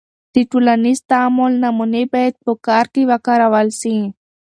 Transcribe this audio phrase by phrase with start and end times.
[0.33, 3.97] د ټولنیز تعامل نمونې باید په کار کې وکارول سي.